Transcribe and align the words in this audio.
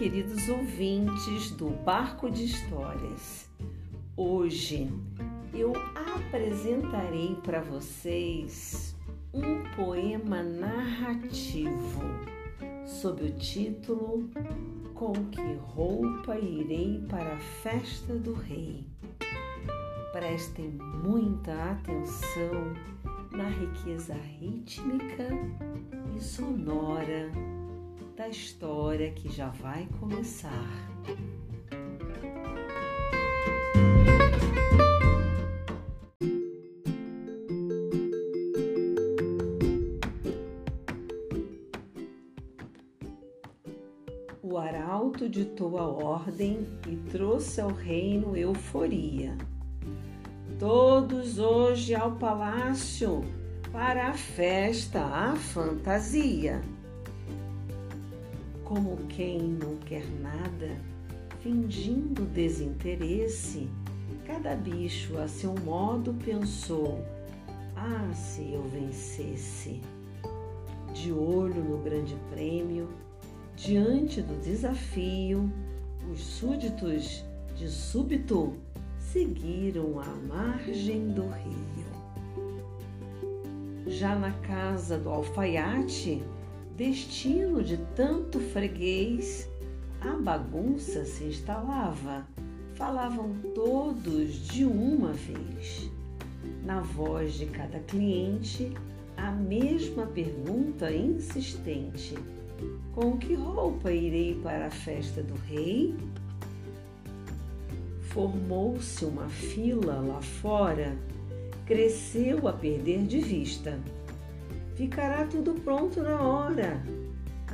queridos 0.00 0.48
ouvintes 0.48 1.50
do 1.50 1.68
Barco 1.68 2.30
de 2.30 2.46
Histórias. 2.46 3.50
Hoje 4.16 4.90
eu 5.52 5.74
apresentarei 6.16 7.36
para 7.44 7.60
vocês 7.60 8.96
um 9.30 9.62
poema 9.76 10.42
narrativo 10.42 12.00
sob 12.86 13.24
o 13.24 13.32
título 13.32 14.26
Com 14.94 15.12
que 15.12 15.52
roupa 15.74 16.38
irei 16.38 17.04
para 17.06 17.34
a 17.34 17.40
festa 17.62 18.14
do 18.14 18.32
rei? 18.32 18.86
Prestem 20.12 20.78
muita 21.04 21.72
atenção 21.72 22.72
na 23.32 23.50
riqueza 23.50 24.14
rítmica 24.14 25.28
e 26.16 26.20
sonora 26.22 27.59
da 28.20 28.28
história 28.28 29.10
que 29.12 29.30
já 29.30 29.48
vai 29.48 29.88
começar. 29.98 30.52
O 44.42 44.58
arauto 44.58 45.26
ditou 45.26 45.78
a 45.78 45.88
ordem 45.88 46.68
e 46.86 46.96
trouxe 47.10 47.62
ao 47.62 47.70
reino 47.70 48.36
euforia. 48.36 49.34
Todos 50.58 51.38
hoje 51.38 51.94
ao 51.94 52.16
palácio 52.16 53.24
para 53.72 54.08
a 54.08 54.12
festa, 54.12 55.02
a 55.02 55.34
fantasia. 55.36 56.60
Como 58.70 58.98
quem 59.08 59.40
não 59.40 59.74
quer 59.78 60.08
nada, 60.20 60.76
fingindo 61.40 62.24
desinteresse, 62.24 63.68
cada 64.24 64.54
bicho 64.54 65.18
a 65.18 65.26
seu 65.26 65.56
modo 65.64 66.14
pensou: 66.24 67.04
ah, 67.74 68.14
se 68.14 68.52
eu 68.52 68.62
vencesse! 68.62 69.80
De 70.94 71.10
olho 71.10 71.64
no 71.64 71.78
grande 71.78 72.14
prêmio, 72.30 72.88
diante 73.56 74.22
do 74.22 74.40
desafio, 74.40 75.50
os 76.08 76.20
súditos 76.20 77.24
de 77.56 77.68
súbito 77.68 78.54
seguiram 79.00 79.98
a 79.98 80.06
margem 80.32 81.08
do 81.08 81.22
rio. 81.22 81.90
Já 83.88 84.14
na 84.14 84.30
casa 84.30 84.96
do 84.96 85.08
alfaiate, 85.08 86.22
destino 86.80 87.62
de 87.62 87.76
tanto 87.94 88.40
freguês, 88.40 89.46
a 90.00 90.12
bagunça 90.12 91.04
se 91.04 91.24
instalava. 91.24 92.26
Falavam 92.74 93.34
todos 93.54 94.48
de 94.48 94.64
uma 94.64 95.12
vez. 95.12 95.90
Na 96.64 96.80
voz 96.80 97.34
de 97.34 97.44
cada 97.44 97.80
cliente, 97.80 98.72
a 99.14 99.30
mesma 99.30 100.06
pergunta 100.06 100.90
insistente: 100.90 102.14
Com 102.94 103.18
que 103.18 103.34
roupa 103.34 103.92
irei 103.92 104.40
para 104.42 104.68
a 104.68 104.70
festa 104.70 105.22
do 105.22 105.34
rei? 105.34 105.94
Formou-se 108.04 109.04
uma 109.04 109.28
fila 109.28 110.00
lá 110.00 110.22
fora, 110.22 110.96
cresceu 111.66 112.48
a 112.48 112.54
perder 112.54 113.02
de 113.02 113.20
vista. 113.20 113.78
Ficará 114.80 115.26
tudo 115.26 115.52
pronto 115.60 116.02
na 116.02 116.22
hora, 116.22 116.82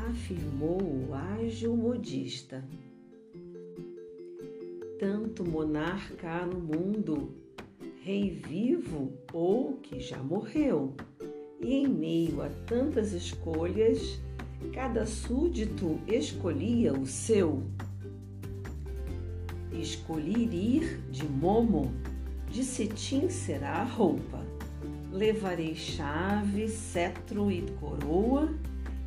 afirmou 0.09 0.81
o 0.81 1.12
ágil 1.12 1.76
modista. 1.76 2.64
Tanto 5.00 5.44
monarca 5.44 6.31
há 6.31 6.47
no 6.47 6.60
mundo, 6.60 7.34
rei 8.04 8.31
vivo 8.31 9.12
ou 9.32 9.72
que 9.78 9.98
já 9.98 10.22
morreu, 10.22 10.94
e 11.60 11.75
em 11.75 11.88
meio 11.88 12.42
a 12.42 12.48
tantas 12.64 13.12
escolhas, 13.12 14.20
cada 14.72 15.04
súdito 15.04 15.98
escolhia 16.06 16.93
o 16.93 17.04
seu. 17.04 17.60
Escolhi 19.72 20.44
ir 20.44 21.00
de 21.10 21.26
momo, 21.26 21.93
de 22.48 22.62
cetim 22.62 23.28
será 23.28 23.78
a 23.78 23.84
roupa. 23.84 24.56
Levarei 25.16 25.75
chave, 25.75 26.69
cetro 26.69 27.50
e 27.50 27.62
coroa, 27.81 28.50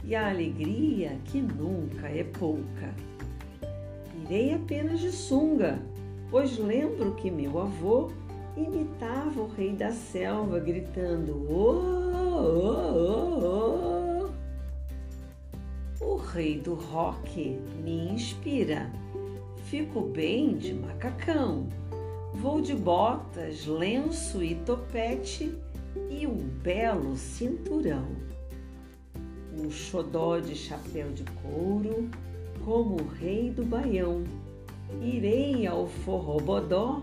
e 0.04 0.16
a 0.16 0.28
alegria 0.28 1.20
que 1.26 1.40
nunca 1.40 2.08
é 2.08 2.24
pouca. 2.24 2.96
Irei 4.24 4.56
apenas 4.56 5.02
de 5.02 5.12
sunga, 5.12 5.80
pois 6.32 6.58
lembro 6.58 7.14
que 7.14 7.30
meu 7.30 7.60
avô 7.60 8.12
imitava 8.58 9.40
o 9.40 9.48
rei 9.48 9.74
da 9.74 9.92
selva, 9.92 10.60
gritando: 10.60 11.46
oh, 11.48 11.80
oh, 12.34 12.90
oh, 13.44 14.30
oh. 16.02 16.04
O 16.04 16.16
rei 16.16 16.60
do 16.60 16.74
rock 16.74 17.60
me 17.84 18.10
inspira 18.10 18.92
Fico 19.66 20.02
bem 20.02 20.58
de 20.58 20.74
macacão. 20.74 21.68
Vou 22.34 22.60
de 22.60 22.74
botas, 22.74 23.68
lenço 23.68 24.44
e 24.44 24.56
topete 24.56 25.56
e 26.10 26.26
um 26.28 26.38
belo 26.38 27.16
cinturão. 27.16 28.08
Um 29.58 29.70
xodó 29.70 30.40
de 30.40 30.56
chapéu 30.56 31.12
de 31.12 31.24
couro, 31.42 32.10
como 32.64 33.02
o 33.02 33.08
rei 33.08 33.50
do 33.50 33.66
baião. 33.66 34.24
Irei 35.02 35.68
ao 35.68 35.88
forrobodó 35.88 37.02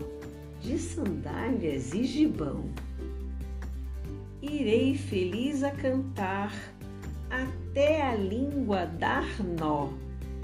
de 0.61 0.77
sandálias 0.77 1.93
e 1.93 2.03
gibão. 2.03 2.65
Irei 4.41 4.95
feliz 4.95 5.63
a 5.63 5.71
cantar 5.71 6.53
até 7.29 8.01
a 8.01 8.15
língua 8.15 8.85
dar 8.85 9.27
nó 9.43 9.89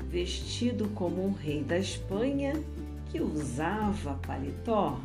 vestido 0.09 0.87
como 0.89 1.25
um 1.25 1.31
rei 1.31 1.63
da 1.63 1.77
Espanha 1.77 2.53
que 3.11 3.19
usava 3.19 4.13
paletó. 4.25 4.99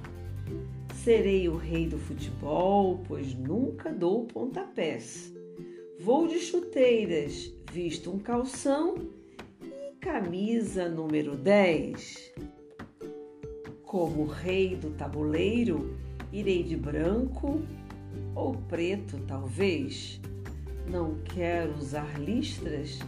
Serei 1.09 1.49
o 1.49 1.57
rei 1.57 1.87
do 1.87 1.97
futebol, 1.97 3.03
pois 3.09 3.35
nunca 3.35 3.91
dou 3.91 4.27
pontapés. 4.27 5.33
Vou 5.99 6.29
de 6.29 6.39
chuteiras, 6.39 7.51
visto 7.73 8.11
um 8.11 8.19
calção 8.19 8.95
e 9.63 9.97
camisa 9.99 10.87
número 10.87 11.35
10. 11.35 12.35
Como 13.85 14.27
rei 14.27 14.77
do 14.77 14.91
tabuleiro, 14.91 15.97
irei 16.31 16.63
de 16.63 16.77
branco 16.77 17.63
ou 18.35 18.53
preto, 18.69 19.19
talvez. 19.27 20.21
Não 20.91 21.15
quero 21.21 21.75
usar 21.79 22.21
listras 22.21 22.99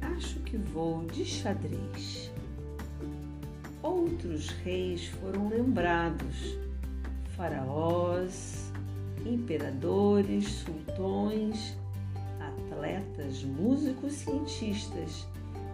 acho 0.00 0.40
que 0.40 0.56
vou 0.56 1.04
de 1.04 1.24
xadrez. 1.24 2.28
Outros 3.84 4.48
reis 4.48 5.06
foram 5.06 5.48
lembrados, 5.48 6.65
faraós, 7.36 8.72
imperadores, 9.24 10.46
sultões, 10.48 11.76
atletas, 12.40 13.42
músicos, 13.44 14.12
cientistas, 14.12 15.26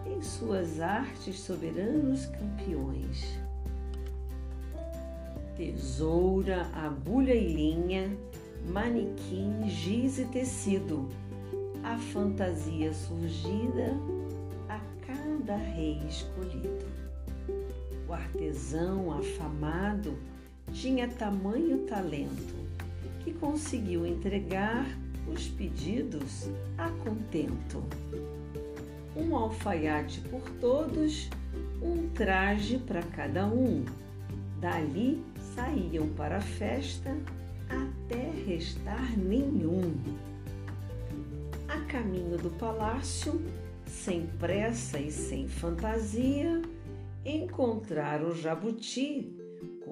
em 0.05 0.21
suas 0.21 0.79
artes 0.79 1.39
soberanos 1.39 2.25
campeões. 2.25 3.39
Tesoura, 5.55 6.67
agulha 6.73 7.33
e 7.33 7.53
linha, 7.53 8.17
manequim, 8.67 9.67
giz 9.67 10.19
e 10.19 10.25
tecido, 10.25 11.07
a 11.83 11.97
fantasia 11.97 12.93
surgida 12.93 13.93
cada 15.05 15.57
rei 15.57 15.99
escolhido. 16.07 16.85
O 18.07 18.13
artesão 18.13 19.11
afamado 19.11 20.17
tinha 20.73 21.07
tamanho 21.07 21.85
talento 21.85 22.55
que 23.23 23.31
conseguiu 23.33 24.05
entregar 24.05 24.85
os 25.31 25.47
pedidos 25.47 26.49
a 26.77 26.89
contento. 26.89 27.83
Um 29.15 29.35
alfaiate 29.35 30.19
por 30.21 30.41
todos, 30.59 31.29
um 31.81 32.09
traje 32.09 32.79
para 32.79 33.03
cada 33.03 33.45
um. 33.45 33.85
Dali 34.59 35.23
saíam 35.55 36.07
para 36.09 36.37
a 36.37 36.41
festa 36.41 37.15
até 37.69 38.31
restar 38.45 39.17
nenhum. 39.17 39.95
A 41.67 41.79
caminho 41.85 42.37
do 42.37 42.49
palácio, 42.49 43.41
sem 43.85 44.25
pressa 44.39 44.99
e 44.99 45.11
sem 45.11 45.47
fantasia, 45.47 46.61
encontrar 47.23 48.23
o 48.23 48.35
jabuti 48.35 49.42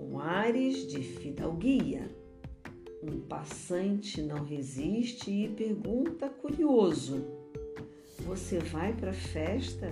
com 0.01 0.19
ares 0.19 0.87
de 0.87 1.03
fidalguia. 1.03 2.09
Um 3.03 3.19
passante 3.21 4.21
não 4.21 4.43
resiste 4.43 5.29
e 5.29 5.47
pergunta 5.47 6.27
curioso: 6.27 7.23
Você 8.25 8.57
vai 8.57 8.93
para 8.93 9.11
a 9.11 9.13
festa 9.13 9.91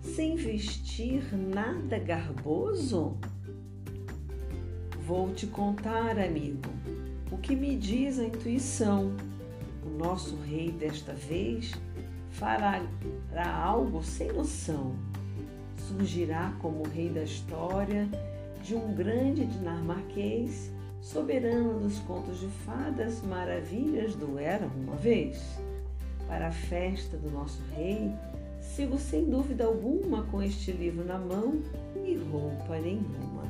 sem 0.00 0.36
vestir 0.36 1.22
nada 1.34 1.98
garboso? 1.98 3.18
Vou 5.06 5.32
te 5.34 5.46
contar, 5.46 6.18
amigo, 6.18 6.70
o 7.30 7.36
que 7.36 7.54
me 7.54 7.76
diz 7.76 8.18
a 8.18 8.24
intuição. 8.24 9.14
O 9.84 9.90
nosso 9.98 10.36
rei 10.36 10.70
desta 10.70 11.12
vez 11.12 11.72
fará 12.30 12.80
algo 13.62 14.02
sem 14.02 14.32
noção. 14.32 14.94
Surgirá 15.76 16.56
como 16.60 16.84
rei 16.84 17.10
da 17.10 17.24
história 17.24 18.08
de 18.62 18.76
um 18.76 18.94
grande 18.94 19.44
dinamarquês, 19.44 20.70
soberano 21.00 21.80
dos 21.80 21.98
contos 22.00 22.38
de 22.38 22.46
fadas, 22.64 23.20
maravilhas 23.22 24.14
do 24.14 24.38
Era 24.38 24.66
uma 24.66 24.94
vez. 24.94 25.58
Para 26.28 26.48
a 26.48 26.52
festa 26.52 27.16
do 27.16 27.30
nosso 27.30 27.60
rei, 27.74 28.12
sigo 28.60 28.98
sem 28.98 29.28
dúvida 29.28 29.64
alguma 29.64 30.22
com 30.26 30.40
este 30.40 30.70
livro 30.70 31.04
na 31.04 31.18
mão 31.18 31.60
e 32.06 32.14
roupa 32.14 32.78
nenhuma. 32.78 33.42